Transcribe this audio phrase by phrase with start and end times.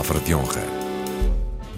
[0.00, 0.64] Palavra de Honra.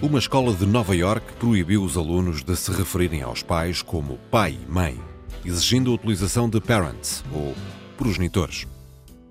[0.00, 4.56] Uma escola de Nova York proibiu os alunos de se referirem aos pais como pai
[4.62, 5.00] e mãe,
[5.44, 7.52] exigindo a utilização de parents ou
[7.98, 8.64] progenitores.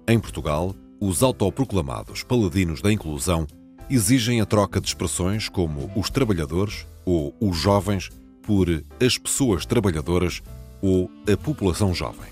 [0.05, 3.47] Em Portugal, os autoproclamados paladinos da inclusão
[3.89, 8.09] exigem a troca de expressões como os trabalhadores ou os jovens
[8.43, 8.67] por
[9.01, 10.43] as pessoas trabalhadoras
[10.81, 12.29] ou a população jovem.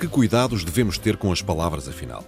[0.00, 2.24] Que cuidados devemos ter com as palavras, afinal?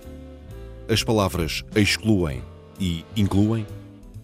[0.86, 2.42] As palavras excluem
[2.80, 3.66] e incluem?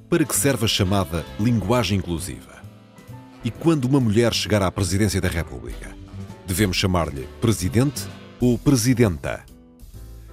[0.09, 2.56] Para que serve a chamada linguagem inclusiva?
[3.45, 5.95] E quando uma mulher chegar à presidência da República,
[6.47, 8.05] devemos chamar-lhe presidente
[8.41, 9.45] ou presidenta?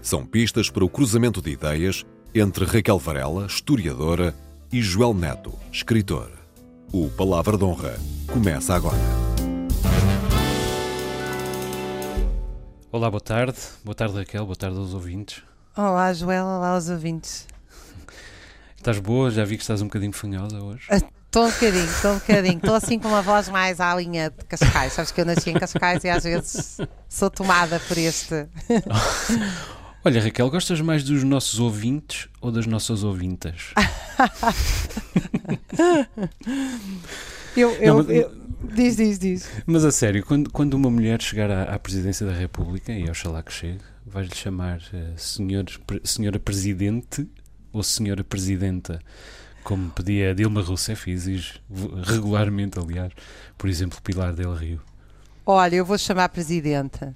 [0.02, 4.34] São pistas para o cruzamento de ideias entre Raquel Varela, historiadora,
[4.72, 6.32] e Joel Neto, escritor.
[6.92, 7.96] O Palavra de Honra
[8.28, 8.98] começa agora.
[12.92, 13.58] Olá, boa tarde.
[13.84, 14.46] Boa tarde, Raquel.
[14.46, 15.44] Boa tarde aos ouvintes.
[15.78, 16.46] Olá, Joel.
[16.46, 17.48] Olá aos ouvintes.
[18.84, 19.32] Estás boa?
[19.32, 20.88] Já vi que estás um bocadinho fanhosa hoje.
[20.92, 22.58] Estou um bocadinho, estou um bocadinho.
[22.58, 24.92] Estou assim com uma voz mais à linha de Cascais.
[24.92, 28.46] Sabes que eu nasci em Cascais e às vezes sou tomada por este.
[30.04, 33.74] Olha, Raquel, gostas mais dos nossos ouvintes ou das nossas ouvintas?
[37.56, 38.10] eu, eu, Não, mas...
[38.10, 38.44] eu...
[38.76, 39.50] Diz, diz, diz.
[39.66, 43.42] Mas a sério, quando, quando uma mulher chegar à, à presidência da República, e oxalá
[43.42, 45.64] que chegue, vais-lhe chamar uh, senhor,
[46.04, 47.26] senhora Presidente
[47.74, 49.02] ou senhora Presidenta,
[49.64, 51.60] como pedia Dilma Rousseff e exige
[52.04, 53.12] regularmente, aliás,
[53.58, 54.82] por exemplo, Pilar del Rio.
[55.46, 57.16] Olha, eu vou chamar Presidenta,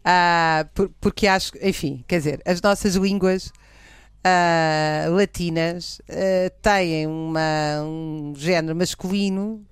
[0.00, 7.82] uh, por, porque acho, enfim, quer dizer, as nossas línguas uh, latinas uh, têm uma,
[7.82, 9.64] um género masculino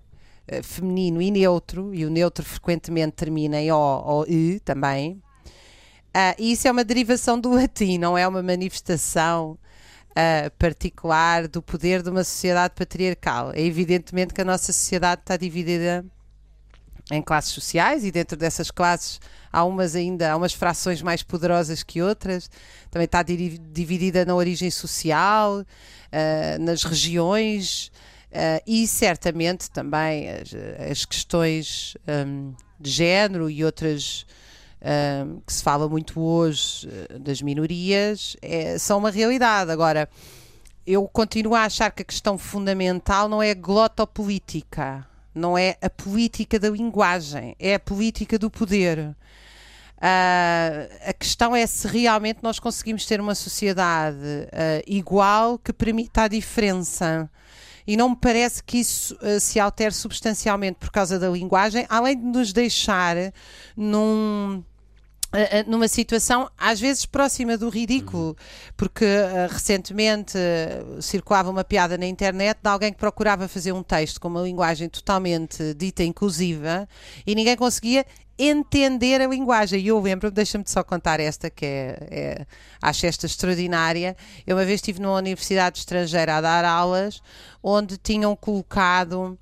[0.64, 5.22] feminino e neutro, e o neutro frequentemente termina em O ou I também.
[6.36, 9.56] E isso é uma derivação do latim, não é uma manifestação
[10.12, 13.52] uh, particular do poder de uma sociedade patriarcal.
[13.52, 16.04] É evidentemente que a nossa sociedade está dividida
[17.10, 19.20] em classes sociais e dentro dessas classes
[19.52, 22.50] há umas ainda, há umas frações mais poderosas que outras,
[22.90, 27.90] também está dividida na origem social, uh, nas regiões
[28.30, 30.54] uh, e certamente também as,
[30.90, 31.96] as questões
[32.26, 34.24] um, de género e outras
[35.46, 39.70] que se fala muito hoje eh, das minorias, é, são uma realidade.
[39.70, 40.08] Agora,
[40.86, 45.88] eu continuo a achar que a questão fundamental não é a glotopolítica, não é a
[45.88, 49.14] política da linguagem, é a política do poder.
[49.98, 56.22] Uh, a questão é se realmente nós conseguimos ter uma sociedade uh, igual que permita
[56.22, 57.30] a diferença.
[57.86, 62.18] E não me parece que isso uh, se altere substancialmente por causa da linguagem, além
[62.18, 63.16] de nos deixar
[63.76, 64.64] num
[65.66, 68.36] numa situação às vezes próxima do ridículo,
[68.76, 73.82] porque uh, recentemente uh, circulava uma piada na internet de alguém que procurava fazer um
[73.82, 76.86] texto com uma linguagem totalmente dita inclusiva
[77.26, 78.04] e ninguém conseguia
[78.38, 79.80] entender a linguagem.
[79.80, 82.46] E eu lembro-me, deixa-me só contar esta, que é, é,
[82.80, 84.16] acho esta extraordinária.
[84.46, 87.22] Eu uma vez estive numa universidade estrangeira a dar aulas
[87.62, 89.38] onde tinham colocado,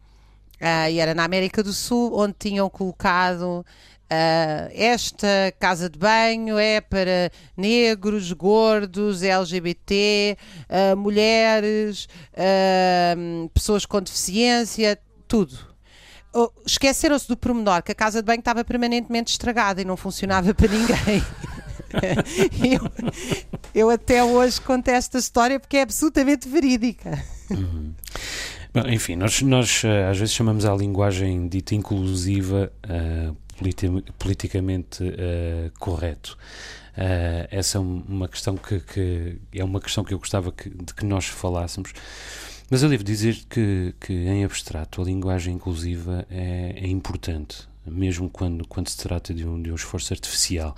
[0.60, 3.64] uh, e era na América do Sul, onde tinham colocado
[4.10, 10.36] Uh, esta casa de banho é para negros, gordos, LGBT,
[10.68, 14.98] uh, mulheres, uh, pessoas com deficiência,
[15.28, 15.56] tudo.
[16.34, 20.52] Oh, Esqueceram-se do pormenor que a casa de banho estava permanentemente estragada e não funcionava
[20.54, 21.22] para ninguém.
[22.68, 23.10] eu,
[23.72, 27.22] eu, até hoje conto esta história porque é absolutamente verídica.
[27.48, 27.94] Uhum.
[28.74, 32.72] Bom, enfim, nós, nós às vezes chamamos a linguagem dita inclusiva
[34.18, 36.36] politicamente uh, correto.
[36.92, 40.94] Uh, essa é uma questão que, que, é uma questão que eu gostava que, de
[40.94, 41.92] que nós falássemos.
[42.70, 48.30] Mas eu devo dizer que, que em abstrato a linguagem inclusiva é, é, importante, mesmo
[48.30, 50.76] quando, quando se trata de um, de um esforço artificial.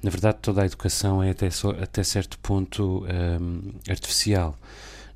[0.00, 1.48] Na verdade, toda a educação é até,
[1.82, 4.56] até certo ponto um, artificial.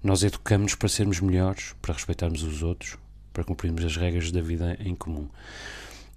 [0.03, 2.97] Nós educamos para sermos melhores, para respeitarmos os outros,
[3.33, 5.29] para cumprirmos as regras da vida em comum.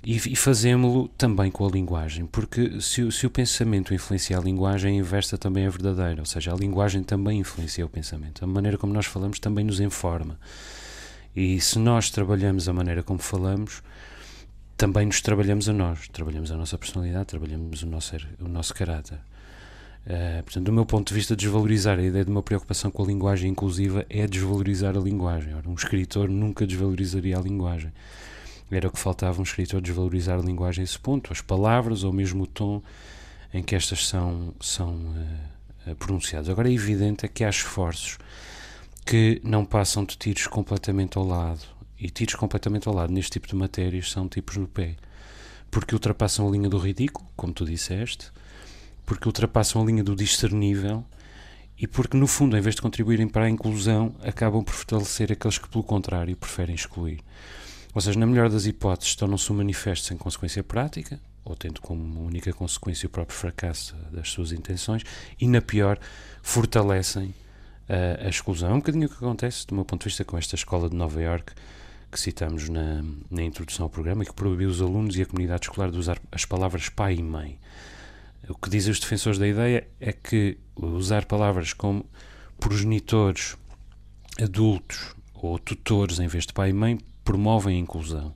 [0.05, 4.97] E, e fazemos-lo também com a linguagem, porque se, se, o pensamento influencia a linguagem,
[4.97, 8.43] a inversa também é verdadeira, ou seja, a linguagem também influencia o pensamento.
[8.43, 10.37] A maneira como nós falamos também nos informa.
[11.33, 13.81] E se nós trabalhamos a maneira como falamos,
[14.75, 19.19] também nos trabalhamos a nós, trabalhamos a nossa personalidade, trabalhamos o nosso, o nosso caráter.
[20.05, 23.05] Uh, portanto, do meu ponto de vista, desvalorizar a ideia de uma preocupação com a
[23.05, 25.55] linguagem inclusiva é desvalorizar a linguagem.
[25.55, 27.93] Ora, um escritor nunca desvalorizaria a linguagem.
[28.71, 32.11] Era o que faltava um escritor desvalorizar a linguagem a esse ponto, as palavras ou
[32.11, 32.81] mesmo o tom
[33.53, 34.95] em que estas são, são
[35.85, 36.49] uh, pronunciadas.
[36.49, 38.17] Agora é evidente é que há esforços
[39.05, 41.61] que não passam de tiros completamente ao lado.
[41.99, 44.95] E tiros completamente ao lado neste tipo de matérias são tipos no pé.
[45.69, 48.31] Porque ultrapassam a linha do ridículo, como tu disseste,
[49.05, 51.05] porque ultrapassam a linha do discernível
[51.77, 55.57] e porque, no fundo, em vez de contribuírem para a inclusão, acabam por fortalecer aqueles
[55.57, 57.19] que, pelo contrário, preferem excluir.
[57.93, 62.25] Ou seja, na melhor das hipóteses, tornam-se um manifesto sem consequência prática, ou tendo como
[62.25, 65.03] única consequência o próprio fracasso das suas intenções,
[65.39, 65.99] e na pior,
[66.41, 67.33] fortalecem
[67.87, 68.71] a, a exclusão.
[68.71, 70.95] É um bocadinho o que acontece, do meu ponto de vista, com esta escola de
[70.95, 71.53] Nova York
[72.13, 75.89] que citamos na, na introdução ao programa que proibiu os alunos e a comunidade escolar
[75.89, 77.59] de usar as palavras pai e mãe.
[78.47, 82.05] O que dizem os defensores da ideia é que usar palavras como
[82.59, 83.57] progenitores,
[84.39, 88.33] adultos ou tutores em vez de pai e mãe promovem a inclusão.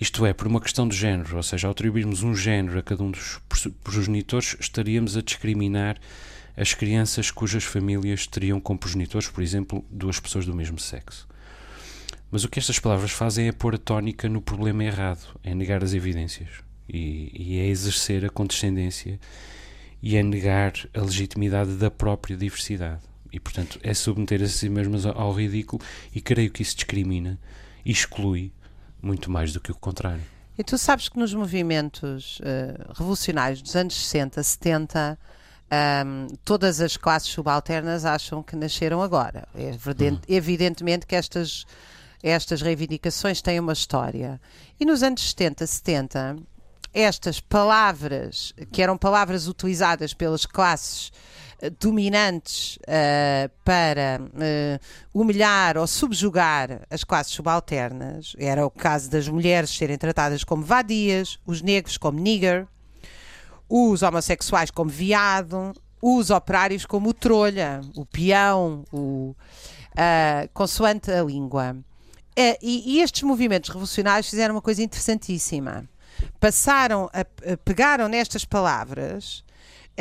[0.00, 3.02] Isto é, por uma questão de género, ou seja, ao atribuirmos um género a cada
[3.02, 3.40] um dos
[3.84, 5.96] progenitores, estaríamos a discriminar
[6.56, 11.26] as crianças cujas famílias teriam como progenitores, por exemplo, duas pessoas do mesmo sexo.
[12.30, 15.84] Mas o que estas palavras fazem é pôr a tónica no problema errado, é negar
[15.84, 16.48] as evidências
[16.88, 19.20] e, e é exercer a condescendência
[20.02, 23.02] e é negar a legitimidade da própria diversidade.
[23.32, 25.80] E, portanto, é submeter a si mesmas ao ridículo
[26.14, 27.38] e creio que isso discrimina
[27.84, 28.52] exclui
[29.00, 30.22] muito mais do que o contrário.
[30.56, 35.18] E tu sabes que nos movimentos uh, revolucionários dos anos 60, 70,
[35.72, 39.48] um, todas as classes subalternas acham que nasceram agora.
[39.54, 40.36] É evidente, uhum.
[40.36, 41.64] evidentemente que estas,
[42.22, 44.40] estas reivindicações têm uma história.
[44.78, 46.36] E nos anos 70, 70,
[46.92, 51.10] estas palavras, que eram palavras utilizadas pelas classes
[51.70, 54.80] dominantes uh, para uh,
[55.14, 61.38] humilhar ou subjugar as classes subalternas, era o caso das mulheres serem tratadas como vadias,
[61.46, 62.66] os negros como nigger,
[63.68, 69.36] os homossexuais como viado, os operários como o trolha, o peão, o,
[69.92, 71.76] uh, consoante a língua.
[72.36, 75.84] E, e, estes movimentos revolucionários fizeram uma coisa interessantíssima.
[76.40, 79.44] Passaram a, a pegaram nestas palavras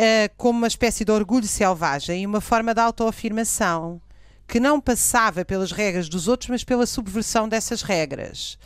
[0.01, 4.01] uh, como uma espécie de orgulho selvagem e uma forma de autoafirmação
[4.47, 8.57] que não passava pelas regras dos outros, mas pela subversão dessas regras.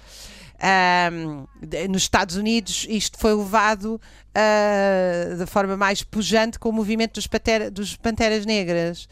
[1.12, 1.46] Um,
[1.90, 4.00] nos Estados Unidos isto foi levado
[4.36, 9.08] uh, de forma mais pujante com o movimento dos, patera, dos Panteras Negras.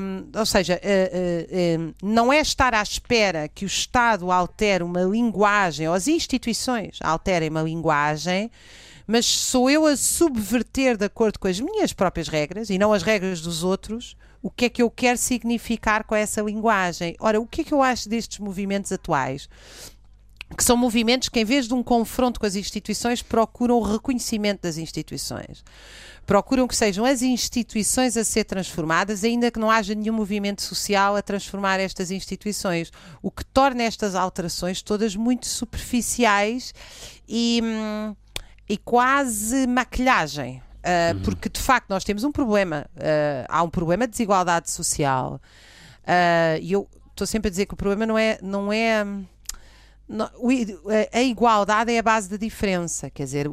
[0.00, 5.02] Um, ou seja, uh, uh, não é estar à espera que o Estado altere uma
[5.02, 8.50] linguagem, ou as instituições alterem uma linguagem,
[9.06, 13.02] mas sou eu a subverter de acordo com as minhas próprias regras e não as
[13.02, 14.16] regras dos outros.
[14.42, 17.16] O que é que eu quero significar com essa linguagem?
[17.20, 19.48] Ora, o que é que eu acho destes movimentos atuais?
[20.54, 24.62] que são movimentos que, em vez de um confronto com as instituições, procuram o reconhecimento
[24.62, 25.64] das instituições.
[26.24, 31.16] Procuram que sejam as instituições a ser transformadas, ainda que não haja nenhum movimento social
[31.16, 32.92] a transformar estas instituições.
[33.22, 36.72] O que torna estas alterações todas muito superficiais
[37.28, 38.14] e, hum,
[38.68, 40.62] e quase maquilhagem.
[40.86, 41.22] Uh, uhum.
[41.22, 42.86] Porque, de facto, nós temos um problema.
[42.96, 45.40] Uh, há um problema de desigualdade social.
[46.02, 48.38] Uh, e eu estou sempre a dizer que o problema não é.
[48.40, 49.04] Não é
[51.12, 53.48] a igualdade é a base da diferença, quer dizer,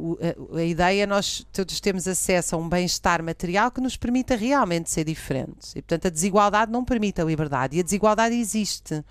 [0.54, 4.88] a, ideia é nós todos temos acesso a um bem-estar material que nos permita realmente
[4.88, 5.72] ser diferentes.
[5.74, 7.76] E, portanto, a desigualdade não permite a liberdade.
[7.76, 9.04] E a desigualdade existe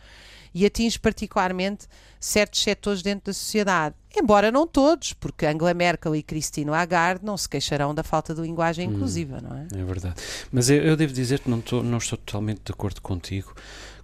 [0.53, 1.87] e atinge particularmente
[2.19, 3.95] certos setores dentro da sociedade.
[4.15, 8.41] Embora não todos, porque Angela Merkel e Christine Lagarde não se queixarão da falta de
[8.41, 9.67] linguagem hum, inclusiva, não é?
[9.73, 10.15] É verdade.
[10.51, 13.55] Mas eu, eu devo dizer que não, tô, não estou totalmente de acordo contigo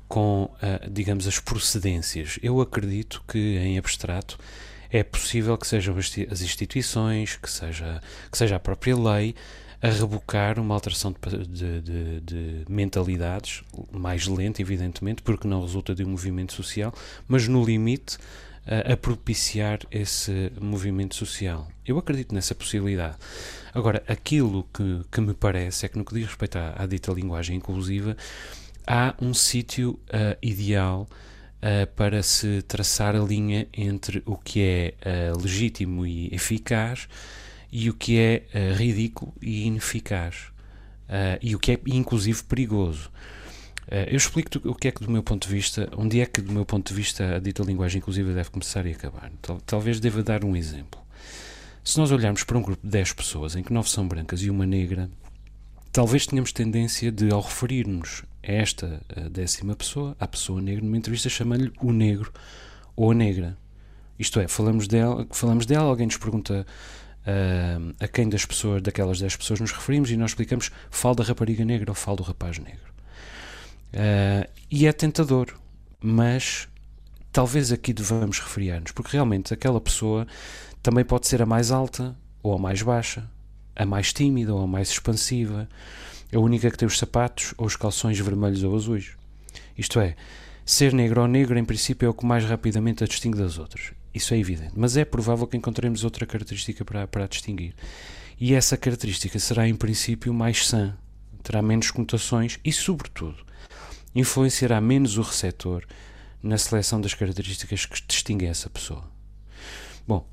[0.08, 2.40] com, uh, digamos, as procedências.
[2.42, 4.40] Eu acredito que, em abstrato,
[4.90, 8.02] é possível que sejam as instituições, que seja,
[8.32, 9.36] que seja a própria lei,
[9.82, 15.96] a rebocar uma alteração de, de, de, de, mentalidades, mais lenta, evidentemente, porque não resulta
[15.96, 16.94] de um movimento social,
[17.28, 18.18] mas no limite
[18.68, 21.68] a, a propiciar esse movimento social.
[21.86, 23.16] Eu acredito nessa possibilidade.
[23.74, 27.14] Agora, aquilo que, que me parece é que, no que diz respeito à, à dita
[27.14, 28.18] linguagem inclusiva,
[28.86, 31.08] há um sítio uh, ideal
[31.58, 37.08] uh, para se traçar a linha entre o que é uh, legítimo e eficaz
[37.72, 38.44] e o que é
[38.76, 40.52] ridículo e ineficaz
[41.42, 43.12] e o que é inclusive perigoso.
[44.08, 46.52] eu explico o que é que do meu ponto de vista, onde é que do
[46.52, 49.32] meu ponto de vista a dita linguagem inclusiva deve começar e acabar.
[49.66, 51.00] Talvez deva dar um exemplo.
[51.84, 54.50] Se nós olharmos para um grupo de 10 pessoas em que 9 são brancas e
[54.50, 55.10] uma negra,
[55.92, 61.30] talvez tenhamos tendência de, ao referirmos a esta décima pessoa, a pessoa negra, numa entrevista,
[61.30, 62.32] chamando-lhe o negro
[62.96, 63.58] ou a negra.
[64.20, 66.66] Isto é, falamos dela, falamos dela alguém nos pergunta
[67.26, 71.24] uh, a quem das pessoas, daquelas 10 pessoas nos referimos e nós explicamos falo da
[71.24, 72.94] rapariga negra ou falo do rapaz negro.
[73.94, 75.48] Uh, e é tentador,
[76.02, 76.68] mas
[77.32, 80.28] talvez aqui devamos refriar-nos, porque realmente aquela pessoa
[80.82, 83.30] também pode ser a mais alta ou a mais baixa,
[83.76, 85.68] a mais tímida ou a mais expansiva,
[86.34, 89.12] a única que tem os sapatos ou os calções vermelhos ou azuis.
[89.78, 90.16] Isto é,
[90.70, 93.92] ser negro ou negro em princípio é o que mais rapidamente a distingue das outras.
[94.14, 97.74] Isso é evidente, mas é provável que encontremos outra característica para, para a distinguir.
[98.40, 100.96] E essa característica será em princípio mais sã,
[101.42, 103.38] terá menos conotações e, sobretudo,
[104.14, 105.84] influenciará menos o receptor
[106.42, 109.04] na seleção das características que distinguem essa pessoa.
[110.08, 110.24] Bom,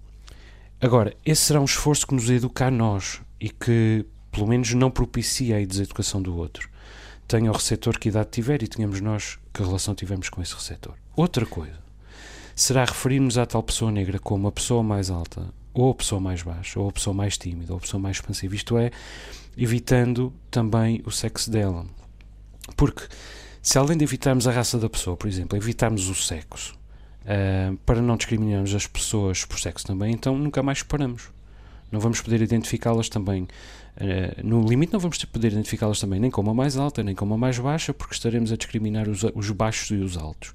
[0.78, 4.90] agora, esse será um esforço que nos educa a nós e que, pelo menos, não
[4.90, 6.68] propicia a deseducação do outro.
[7.26, 10.94] Tenha o receptor que idade tiver e tenhamos nós que relação tivemos com esse receptor.
[11.16, 11.78] Outra coisa
[12.54, 16.42] será referirmos à tal pessoa negra como a pessoa mais alta, ou a pessoa mais
[16.42, 18.54] baixa, ou a pessoa mais tímida, ou a pessoa mais expansiva.
[18.54, 18.90] Isto é,
[19.56, 21.86] evitando também o sexo dela.
[22.76, 23.02] Porque
[23.62, 26.78] se além de evitarmos a raça da pessoa, por exemplo, evitarmos o sexo,
[27.22, 31.30] uh, para não discriminarmos as pessoas por sexo também, então nunca mais paramos.
[31.90, 33.42] Não vamos poder identificá-las também.
[33.44, 37.34] Uh, no limite, não vamos poder identificá-las também nem como a mais alta, nem como
[37.34, 40.52] a mais baixa, porque estaremos a discriminar os, os baixos e os altos.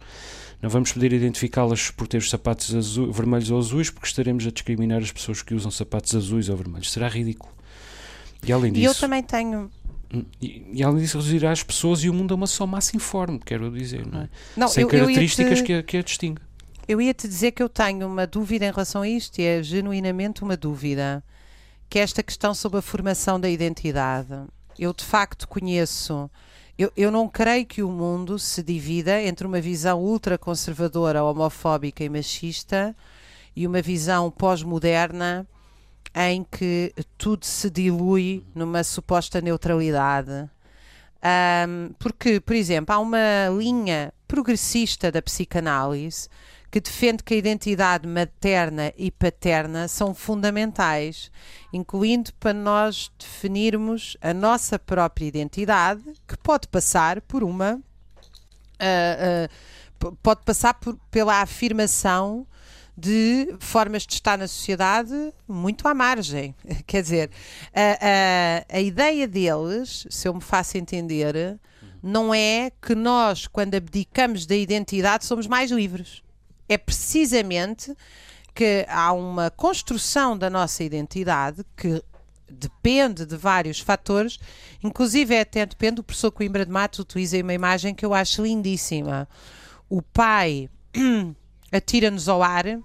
[0.61, 4.51] Não vamos poder identificá-las por ter os sapatos azu vermelhos ou azuis, porque estaremos a
[4.51, 6.91] discriminar as pessoas que usam sapatos azuis ou vermelhos.
[6.91, 7.51] Será ridículo.
[8.45, 8.83] E além disso.
[8.83, 9.71] E eu também tenho
[10.41, 13.39] e, e, além disso, reduzirá as pessoas e o mundo a uma só massa informe,
[13.39, 14.29] quero dizer, não é?
[14.57, 16.41] Não, Sem eu, características eu te, que, a, que a distingue.
[16.91, 19.63] Eu ia te dizer que eu tenho uma dúvida em relação a isto, e é
[19.63, 21.23] genuinamente uma dúvida,
[21.89, 24.35] que é esta questão sobre a formação da identidade.
[24.77, 26.29] Eu de facto conheço.
[26.77, 32.09] Eu, eu não creio que o mundo se divida entre uma visão ultraconservadora, homofóbica e
[32.09, 32.93] machista
[33.55, 35.47] e uma visão pós-moderna
[36.13, 40.49] em que tudo se dilui numa suposta neutralidade.
[41.23, 46.27] Um, porque, por exemplo, há uma linha progressista da psicanálise
[46.71, 51.29] que defende que a identidade materna e paterna são fundamentais,
[51.73, 57.75] incluindo para nós definirmos a nossa própria identidade, que pode passar por uma.
[58.79, 62.47] Uh, uh, pode passar por, pela afirmação
[62.97, 66.55] de formas de estar na sociedade muito à margem.
[66.87, 67.31] Quer dizer,
[67.75, 71.59] a, a, a ideia deles, se eu me faço entender,
[72.01, 76.23] não é que nós, quando abdicamos da identidade, somos mais livres.
[76.71, 77.93] É precisamente
[78.55, 82.01] que há uma construção da nossa identidade que
[82.49, 84.39] depende de vários fatores,
[84.81, 88.43] inclusive é até depende, o professor Coimbra de Matos utiliza uma imagem que eu acho
[88.43, 89.27] lindíssima.
[89.89, 90.69] O pai
[91.73, 92.81] atira-nos ao ar uh,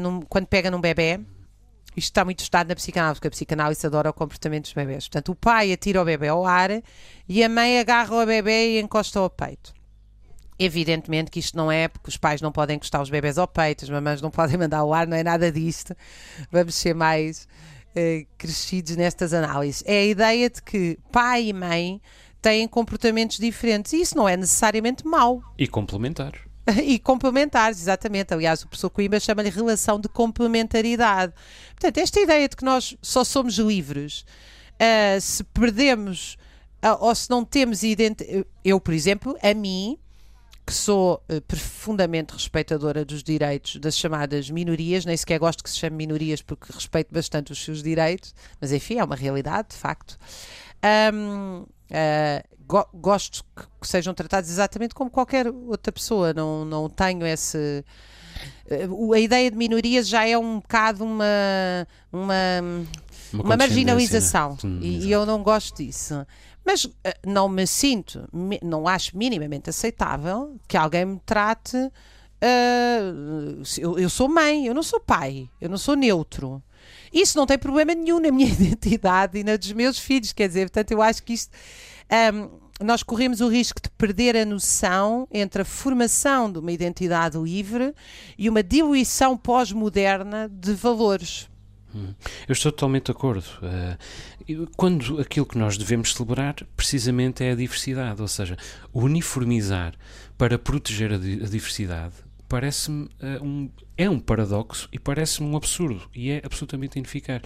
[0.00, 1.20] num, quando pega num bebê.
[1.96, 5.06] Isto está muito estudado na psicanálise, porque a psicanálise adora o comportamento dos bebés.
[5.06, 6.82] Portanto, o pai atira o bebê ao ar
[7.28, 9.72] e a mãe agarra o bebê e encosta ao peito.
[10.62, 13.82] Evidentemente que isto não é porque os pais não podem encostar os bebés ao peito,
[13.84, 15.96] as mamães não podem mandar ao ar, não é nada disto.
[16.52, 17.48] Vamos ser mais
[17.96, 19.82] uh, crescidos nestas análises.
[19.86, 22.00] É a ideia de que pai e mãe
[22.42, 25.42] têm comportamentos diferentes e isso não é necessariamente mau.
[25.58, 26.34] E complementar.
[26.84, 28.34] e complementares, exatamente.
[28.34, 31.32] Aliás, o professor Coimbra chama-lhe relação de complementaridade.
[31.70, 34.24] Portanto, esta ideia de que nós só somos livres
[34.74, 36.36] uh, se perdemos
[36.84, 38.46] uh, ou se não temos identidade.
[38.64, 39.98] Eu, por exemplo, a mim,
[40.66, 45.78] que sou uh, profundamente respeitadora dos direitos das chamadas minorias, nem sequer gosto que se
[45.78, 50.18] chame minorias porque respeito bastante os seus direitos, mas enfim, é uma realidade, de facto.
[51.12, 57.26] Um, Uh, go gosto que, sejam tratados exatamente como qualquer outra pessoa, não, não tenho
[57.26, 57.84] esse.
[58.88, 61.24] Uh, a ideia de minorias já é um bocado uma,
[62.12, 62.34] uma,
[63.32, 64.78] uma, uma marginalização né?
[64.82, 66.24] e, e, eu não gosto disso.
[66.70, 66.92] Mas uh,
[67.26, 68.28] não me sinto,
[68.62, 71.76] não acho minimamente aceitável que alguém me trate.
[73.76, 76.62] Eu, eu sou mãe, eu não sou pai, eu não sou neutro.
[77.12, 80.70] Isso não tem problema nenhum na minha identidade e na dos meus filhos, quer dizer,
[80.70, 81.50] portanto, eu acho que isto.
[82.32, 87.36] Um, nós corremos o risco de perder a noção entre a formação de uma identidade
[87.36, 87.92] livre
[88.38, 91.50] e uma diluição pós-moderna de valores.
[91.94, 92.14] Hum.
[92.48, 93.44] Eu estou totalmente de acordo.
[93.62, 93.96] Eh,
[94.76, 98.56] quando aquilo que nós devemos celebrar precisamente é a diversidade, ou seja,
[98.92, 99.94] uniformizar
[100.38, 102.14] para proteger a diversidade
[102.50, 107.40] parece-me uh, um, é um paradoxo e parece-me um absurdo e é absolutamente ineficaz.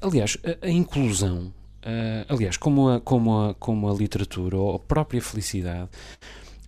[0.00, 1.52] Aliás, a, a inclusão,
[1.82, 5.90] uh, aliás, como a, como, a, como a literatura ou a própria felicidade,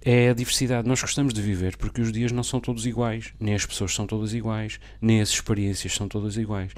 [0.09, 0.87] é a diversidade.
[0.87, 4.07] Nós gostamos de viver porque os dias não são todos iguais, nem as pessoas são
[4.07, 6.71] todas iguais, nem as experiências são todas iguais.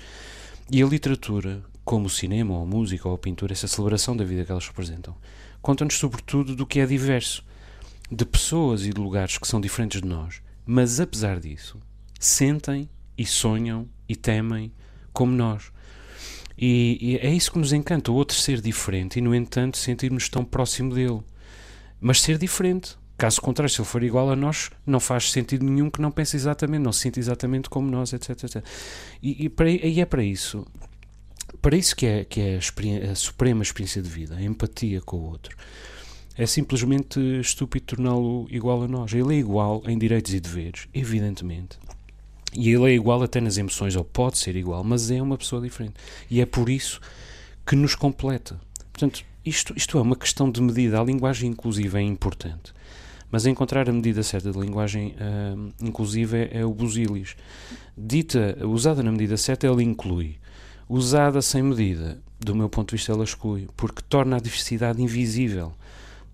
[0.72, 4.24] E a literatura, como o cinema, ou a música, ou a pintura, essa celebração da
[4.24, 5.14] vida que elas representam,
[5.60, 7.44] conta-nos sobretudo do que é diverso,
[8.10, 11.78] de pessoas e de lugares que são diferentes de nós, mas apesar disso,
[12.18, 14.72] sentem e sonham e temem
[15.12, 15.70] como nós.
[16.56, 20.30] E, e, é isso que nos encanta, o outro ser diferente e, no entanto, sentirmos
[20.30, 21.20] tão próximo dele.
[22.00, 22.96] Mas ser diferente.
[23.18, 26.36] Caso contrário, se ele for igual a nós, não faz sentido nenhum que não pense
[26.36, 28.30] exatamente, não se sinta exatamente como nós, etc.
[28.30, 28.64] etc.
[29.20, 30.64] E, e, para, e é para isso,
[31.60, 32.60] para isso que é, que é
[33.08, 35.56] a, a suprema experiência de vida, a empatia com o outro.
[36.36, 39.12] É simplesmente estúpido torná-lo igual a nós.
[39.12, 41.76] Ele é igual em direitos e deveres, evidentemente.
[42.54, 45.60] E ele é igual até nas emoções, ou pode ser igual, mas é uma pessoa
[45.60, 45.94] diferente.
[46.30, 47.00] E é por isso
[47.66, 48.60] que nos completa.
[48.92, 51.00] Portanto, isto, isto é uma questão de medida.
[51.00, 52.77] A linguagem inclusiva é importante.
[53.30, 57.36] Mas encontrar a medida certa de linguagem uh, inclusiva é, é o busilis.
[57.96, 60.36] Dita, usada na medida certa, ela inclui.
[60.88, 65.72] Usada sem medida, do meu ponto de vista, ela exclui, porque torna a diversidade invisível,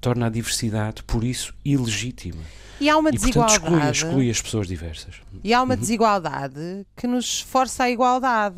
[0.00, 2.42] torna a diversidade, por isso, ilegítima.
[2.80, 3.60] E há uma e, desigualdade.
[3.60, 5.14] Portanto, exclui, exclui as pessoas diversas.
[5.42, 5.80] E há uma uhum.
[5.80, 8.56] desigualdade que nos força a igualdade.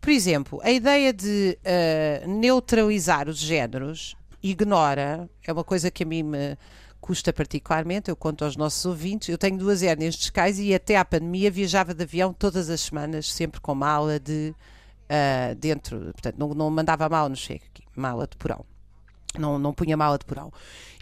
[0.00, 6.06] Por exemplo, a ideia de uh, neutralizar os géneros ignora, é uma coisa que a
[6.06, 6.56] mim me
[7.04, 11.04] custa particularmente, eu conto aos nossos ouvintes, eu tenho duas hérnias discais e até à
[11.04, 14.54] pandemia viajava de avião todas as semanas, sempre com mala de
[15.04, 18.64] uh, dentro, portanto não, não mandava mala no cheque aqui, mala de porão.
[19.38, 20.50] Não, não punha mala de porão.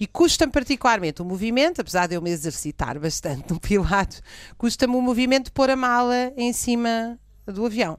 [0.00, 4.20] E custa-me particularmente o movimento, apesar de eu me exercitar bastante no pilato,
[4.58, 7.16] custa-me o movimento de pôr a mala em cima
[7.46, 7.96] do avião.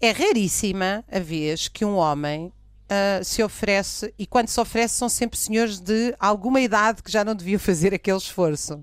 [0.00, 2.52] É raríssima a vez que um homem
[2.84, 7.24] uh, se oferece, e quando se oferece são sempre senhores de alguma idade que já
[7.24, 8.74] não deviam fazer aquele esforço.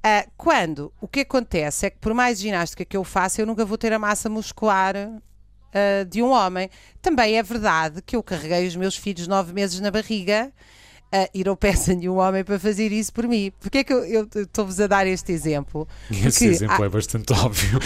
[0.00, 3.64] Uh, quando o que acontece é que, por mais ginástica que eu faça, eu nunca
[3.64, 6.70] vou ter a massa muscular uh, de um homem.
[7.02, 10.50] Também é verdade que eu carreguei os meus filhos nove meses na barriga
[11.12, 13.52] uh, e não peço a nenhum homem para fazer isso por mim.
[13.60, 15.86] Porquê é que eu estou-vos a dar este exemplo?
[16.08, 16.86] Porque, Esse exemplo há...
[16.86, 17.78] é bastante óbvio.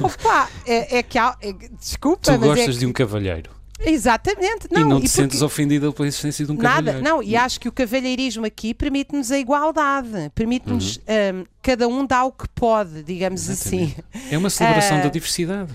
[0.00, 1.36] Opa, é, é que há.
[1.42, 2.40] É, desculpa, tu mas.
[2.40, 2.78] gostas é que...
[2.78, 3.59] de um cavalheiro.
[3.84, 4.68] Exatamente.
[4.70, 5.44] Não, e não te e sentes porque...
[5.44, 7.02] ofendida pela existência de um Nada, cavalheiro.
[7.02, 11.40] não, e acho que o cavalheirismo aqui permite-nos a igualdade, permite-nos, uhum.
[11.40, 14.04] um, cada um dá o que pode, digamos exatamente.
[14.14, 14.28] assim.
[14.30, 15.72] É uma celebração uh, da diversidade.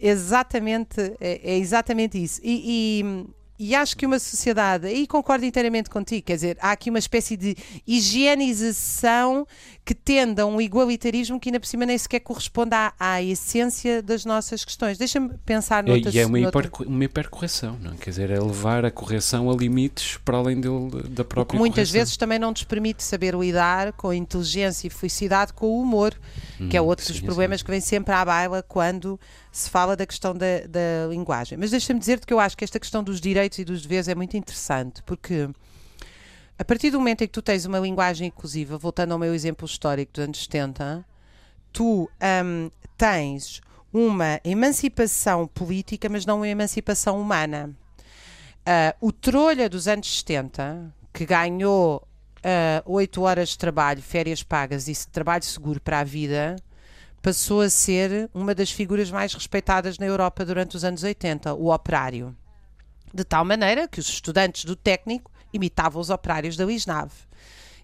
[0.00, 2.40] Exatamente, é, é exatamente isso.
[2.42, 3.26] E,
[3.62, 7.36] e, acho que uma sociedade, aí concordo inteiramente contigo, quer dizer, há aqui uma espécie
[7.36, 7.54] de
[7.86, 9.46] higienização
[9.84, 14.02] que tende a um igualitarismo que ainda por cima nem sequer corresponde à, à essência
[14.02, 14.96] das nossas questões.
[14.96, 16.14] Deixa-me pensar é, noutras...
[16.14, 17.96] E é uma, hiper, uma hipercorreção, não é?
[17.96, 22.00] Quer dizer, é levar a correção a limites para além dele, da própria Muitas correção.
[22.00, 26.14] vezes também não nos permite saber lidar com inteligência e felicidade com o humor,
[26.58, 27.66] hum, que é hum, outro sim, dos problemas sim.
[27.66, 29.20] que vem sempre à baila quando
[29.52, 31.58] se fala da questão da, da linguagem.
[31.58, 34.14] Mas deixa-me dizer-te que eu acho que esta questão dos direitos e dos deveres é
[34.14, 35.48] muito interessante, porque
[36.58, 39.66] a partir do momento em que tu tens uma linguagem inclusiva, voltando ao meu exemplo
[39.66, 41.04] histórico dos anos 70,
[41.72, 42.08] tu
[42.44, 43.60] um, tens
[43.92, 47.74] uma emancipação política, mas não uma emancipação humana.
[48.60, 52.06] Uh, o trolha dos anos 70, que ganhou
[52.44, 56.56] uh, horas de trabalho, férias pagas e trabalho seguro para a vida,
[57.22, 61.72] passou a ser uma das figuras mais respeitadas na Europa durante os anos 80, o
[61.72, 62.36] operário.
[63.12, 67.12] De tal maneira que os estudantes do técnico imitavam os operários da Lisnave.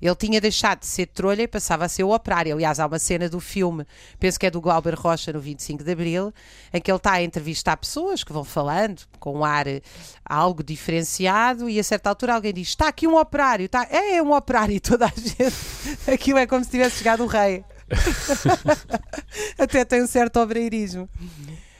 [0.01, 2.55] Ele tinha deixado de ser trolha e passava a ser o operário.
[2.55, 3.87] Aliás, há uma cena do filme,
[4.20, 6.33] penso que é do Glauber Rocha, no 25 de Abril,
[6.72, 9.66] em que ele está a entrevistar pessoas que vão falando com um ar
[10.25, 13.66] algo diferenciado e a certa altura alguém diz: Está aqui um operário.
[13.66, 13.87] Está...
[13.90, 14.79] É, é um operário.
[14.81, 16.11] Toda a gente.
[16.12, 17.64] Aquilo é como se tivesse chegado o rei.
[19.59, 21.09] Até tem um certo obreirismo.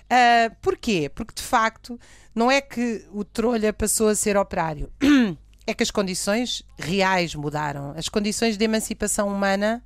[0.07, 1.11] Uh, porquê?
[1.12, 1.99] Porque de facto
[2.35, 4.90] não é que o trolha passou a ser operário,
[5.66, 7.92] é que as condições reais mudaram.
[7.97, 9.83] As condições de emancipação humana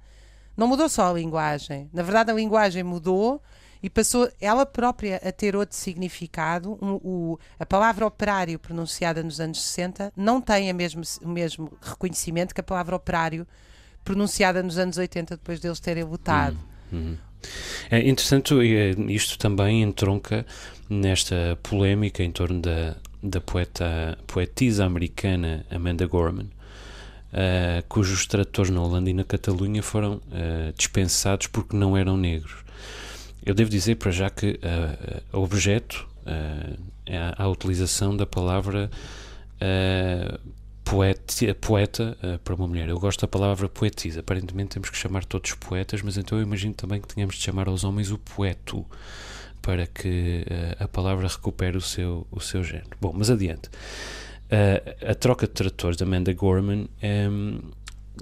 [0.57, 1.89] não mudou só a linguagem.
[1.93, 3.43] Na verdade, a linguagem mudou
[3.83, 6.79] e passou ela própria a ter outro significado.
[6.83, 12.55] Um, o, a palavra operário pronunciada nos anos 60 não tem mesmo, o mesmo reconhecimento
[12.55, 13.47] que a palavra operário
[14.05, 16.59] pronunciada nos anos 80, depois deles terem votado.
[16.93, 17.17] Uhum.
[17.91, 20.45] É interessante, eh, isto também entronca
[20.89, 26.47] nesta polémica em torno da, da poeta, poetisa americana Amanda Gorman,
[27.33, 32.65] uh, cujos tradutores na Holanda e na Catalunha foram uh, dispensados porque não eram negros.
[33.45, 36.09] Eu devo dizer para já que uh, objeto
[37.07, 38.91] é a utilização da palavra
[40.91, 42.89] poeta, poeta uh, para uma mulher.
[42.89, 44.21] Eu gosto da palavra poetisa.
[44.21, 47.69] Aparentemente temos que chamar todos poetas, mas então eu imagino também que tenhamos de chamar
[47.69, 48.85] aos homens o poeto
[49.63, 52.91] para que uh, a palavra recupere o seu, o seu género.
[53.01, 53.71] Bom, mas adiante.
[55.09, 56.89] a troca de tradutores da Amanda Gorman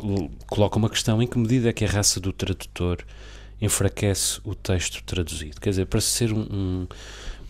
[0.01, 2.99] um, coloca uma questão em que medida é que a raça do tradutor
[3.63, 5.59] enfraquece o texto traduzido.
[5.59, 6.87] Quer dizer, para ser um, um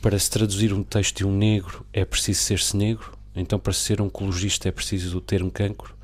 [0.00, 4.00] para se traduzir um texto de um negro é preciso ser-se negro, então para ser
[4.00, 5.94] oncologista é preciso o termo cancro.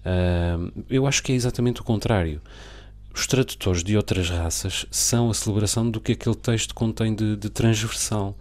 [0.00, 2.40] Uh, eu acho que é exatamente o contrário.
[3.14, 7.50] Os tradutores de outras raças são a celebração do que aquele texto contém de, de
[7.50, 8.36] transversal,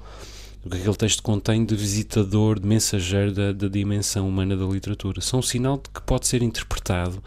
[0.63, 5.19] do que aquele texto contém de visitador, de mensageiro da, da dimensão humana da literatura.
[5.19, 7.23] São um sinal de que pode ser interpretado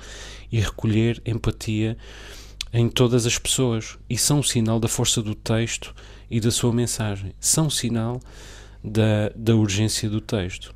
[0.51, 1.97] e recolher empatia
[2.73, 3.99] em todas as pessoas.
[4.09, 5.95] E são um sinal da força do texto
[6.31, 7.35] e da sua mensagem.
[7.41, 8.21] São um sinal
[8.83, 10.75] da, da urgência do texto.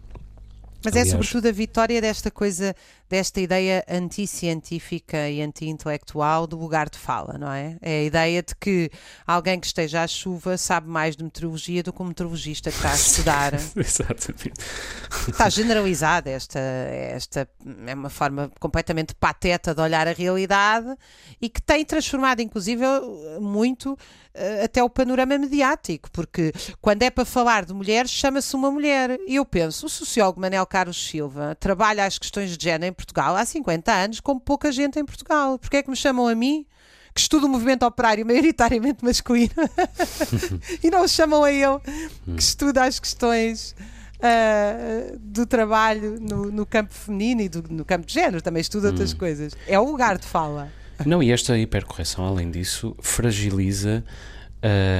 [0.84, 2.74] Mas é Aliás, é sobretudo a vitória desta coisa,
[3.08, 7.76] desta ideia anticientífica e anti-intelectual do lugar de fala, não é?
[7.80, 8.90] É a ideia de que
[9.26, 12.92] alguém que esteja à chuva sabe mais de meteorologia do que um meteorologista que está
[12.92, 13.54] a estudar.
[13.76, 14.60] Exatamente.
[15.28, 17.48] Está generalizada esta, esta
[17.86, 20.94] é uma forma completamente pateta de olhar a realidade
[21.40, 22.84] e que tem transformado, inclusive,
[23.40, 23.96] muito
[24.34, 29.18] eh, até o panorama mediático, porque quando é para falar de mulheres, chama-se uma mulher.
[29.26, 33.36] E eu penso, o sociólogo Manel Carlos Silva trabalha as questões de género em Portugal
[33.36, 35.56] há 50 anos, como pouca gente em Portugal.
[35.56, 36.66] Porquê é que me chamam a mim?
[37.14, 39.52] que estuda o movimento operário maioritariamente masculino
[40.82, 41.78] e não o chamam a ele
[42.34, 43.72] que estuda as questões
[44.18, 48.88] uh, do trabalho no, no, campo feminino e do, no campo de género, também estuda
[48.88, 49.18] outras hum.
[49.18, 49.56] coisas.
[49.68, 50.72] É o lugar de fala.
[51.06, 54.04] Não, e esta hipercorreção, além disso, fragiliza,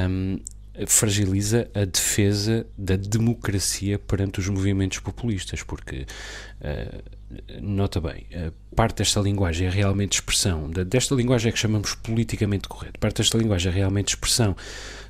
[0.09, 0.39] um,
[0.87, 6.07] fragiliza a defesa da democracia perante os movimentos populistas, porque,
[6.61, 7.03] uh,
[7.61, 12.69] nota bem, uh, parte desta linguagem é realmente expressão, desta linguagem é que chamamos politicamente
[12.69, 14.57] correto, parte desta linguagem é realmente expressão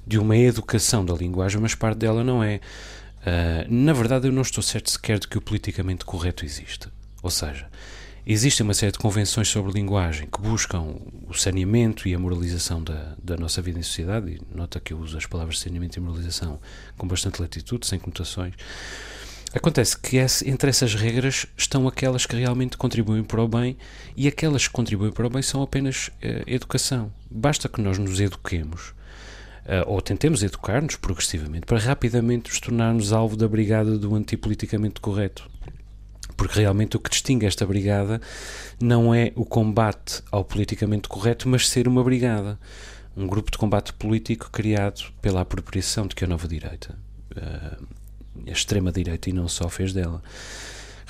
[0.07, 2.61] de uma educação da linguagem, mas parte dela não é.
[3.21, 6.89] Uh, na verdade, eu não estou certo sequer de que o politicamente correto existe.
[7.23, 7.67] Ou seja,
[8.27, 10.97] Existem uma série de convenções sobre linguagem que buscam
[11.29, 14.99] o saneamento e a moralização da, da nossa vida em sociedade, e nota que eu
[14.99, 16.59] uso as palavras saneamento e moralização
[16.97, 18.55] com bastante latitude, sem conotações.
[19.53, 23.77] Acontece que entre essas regras estão aquelas que realmente contribuem para o bem
[24.17, 27.13] e aquelas que contribuem para o bem são apenas uh, educação.
[27.31, 28.95] Basta que nós nos eduquemos,
[29.67, 35.47] uh, ou tentemos educar-nos progressivamente, para rapidamente nos tornarmos alvo da brigada do antipoliticamente correto
[36.37, 38.21] porque realmente o que distingue esta brigada
[38.81, 42.59] não é o combate ao politicamente correto, mas ser uma brigada.
[43.17, 46.99] Um grupo de combate político criado pela apropriação de que a nova direita,
[47.37, 47.77] eh,
[48.49, 50.21] a extrema-direita e não só fez dela.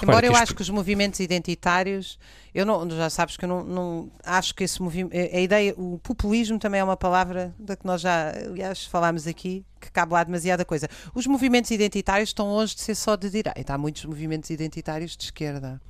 [0.02, 2.18] Embora eu acho que os movimentos identitários,
[2.54, 5.98] eu não, já sabes que eu não, não acho que esse movimento, a ideia, o
[6.02, 10.24] populismo também é uma palavra da que nós já, aliás, falámos aqui, que cabe lá
[10.24, 10.88] demasiada coisa.
[11.14, 15.24] Os movimentos identitários estão longe de ser só de direita, há muitos movimentos identitários de
[15.24, 15.80] esquerda.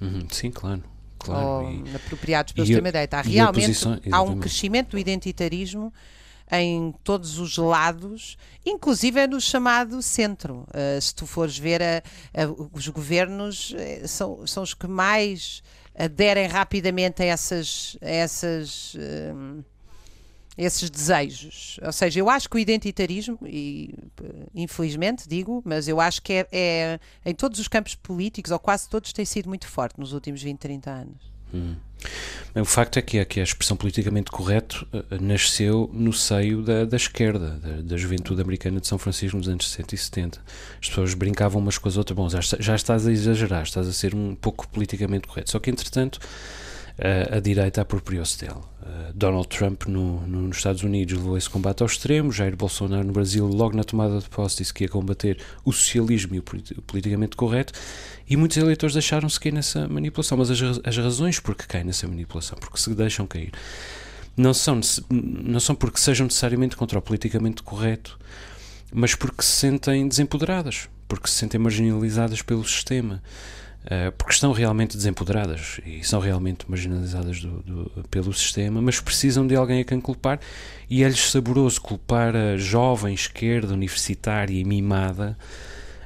[0.00, 0.82] Uhum, sim, claro.
[1.18, 3.20] Claro, ou e, apropriados pela extrema-direita.
[3.20, 3.78] Realmente
[4.10, 5.92] há um crescimento do identitarismo
[6.52, 10.66] em todos os lados, inclusive é no chamado centro.
[10.68, 12.02] Uh, se tu fores ver, a,
[12.34, 13.74] a, os governos
[14.06, 15.62] são, são os que mais
[15.94, 17.96] aderem rapidamente a essas.
[18.02, 18.96] A essas
[20.56, 21.80] esses desejos.
[21.82, 23.94] Ou seja, eu acho que o identitarismo, e
[24.54, 28.88] infelizmente digo, mas eu acho que é, é em todos os campos políticos, ou quase
[28.88, 31.32] todos, tem sido muito forte nos últimos 20, 30 anos.
[31.54, 31.76] Hum.
[32.54, 36.84] O facto é que, é que a expressão politicamente correto uh, nasceu no seio da,
[36.84, 40.40] da esquerda, da, da, juventude americana de São Francisco nos anos 60 e 70.
[40.80, 42.14] As pessoas brincavam umas com as outras.
[42.14, 45.50] Bom, já, já estás a exagerar, estás a ser um pouco politicamente correto.
[45.50, 46.20] Só que, entretanto,
[47.30, 48.60] a direita apropriou-se dele.
[49.14, 53.12] Donald Trump no, no, nos Estados Unidos levou esse combate ao extremo, Jair Bolsonaro no
[53.12, 57.36] Brasil, logo na tomada de posse, disse que ia combater o socialismo e o politicamente
[57.36, 57.72] correto,
[58.28, 60.38] e muitos eleitores deixaram-se cair nessa manipulação.
[60.38, 63.52] Mas as, as razões por que caem nessa manipulação, porque se deixam cair,
[64.36, 68.18] não são, não são porque sejam necessariamente contra o politicamente correto,
[68.92, 73.22] mas porque se sentem desempoderadas, porque se sentem marginalizadas pelo sistema.
[73.84, 79.44] Uh, porque estão realmente desempoderadas e são realmente marginalizadas do, do, pelo sistema, mas precisam
[79.44, 80.38] de alguém a quem culpar
[80.88, 85.36] e é-lhes saboroso culpar a jovem esquerda universitária e mimada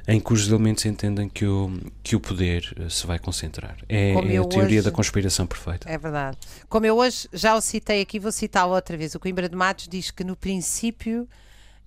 [0.07, 3.77] em cujos elementos entendem que o, que o poder uh, se vai concentrar.
[3.89, 5.87] É, é a teoria hoje, da conspiração perfeita.
[5.87, 6.37] É verdade.
[6.69, 9.13] Como eu hoje já o citei aqui, vou citá-lo outra vez.
[9.13, 11.27] O Coimbra de Matos diz que no princípio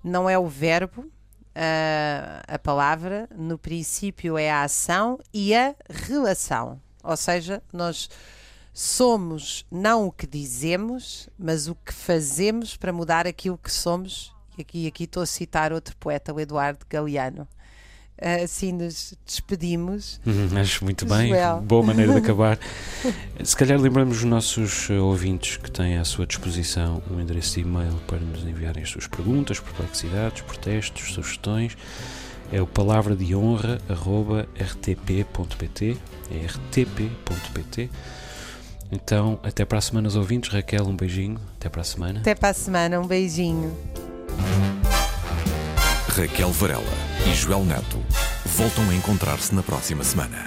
[0.04, 1.10] não é o verbo,
[1.54, 6.80] a, a palavra, no princípio é a ação e a relação.
[7.02, 8.08] Ou seja, nós
[8.72, 14.34] somos não o que dizemos, mas o que fazemos para mudar aquilo que somos.
[14.56, 17.48] E aqui, aqui estou a citar outro poeta, o Eduardo Galeano.
[18.20, 20.20] Assim nos despedimos.
[20.26, 21.60] Uhum, acho muito bem, Joel.
[21.60, 22.58] boa maneira de acabar.
[23.42, 27.60] Se calhar lembramos os nossos eh, ouvintes que têm à sua disposição um endereço de
[27.60, 31.76] e-mail para nos enviarem as suas perguntas, perplexidades, protestos, sugestões.
[32.52, 33.78] É o palavra de honra
[34.58, 35.96] rtp.pt
[36.32, 37.88] é rtp.pt
[38.90, 42.34] então até para a semana os ouvintes Raquel um beijinho até para a semana Até
[42.34, 43.76] para a semana, um beijinho.
[46.08, 48.02] Raquel Varela e Joel Neto
[48.44, 50.44] voltam a encontrar-se na próxima semana.